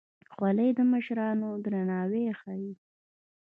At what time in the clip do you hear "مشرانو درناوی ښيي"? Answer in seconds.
0.93-2.71